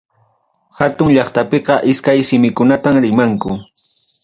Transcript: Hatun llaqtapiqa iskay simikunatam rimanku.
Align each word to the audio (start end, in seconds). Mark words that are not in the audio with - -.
Hatun 0.79 1.11
llaqtapiqa 1.15 1.75
iskay 1.93 2.19
simikunatam 2.29 2.95
rimanku. 3.05 3.51